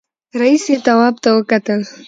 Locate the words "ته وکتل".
1.23-1.81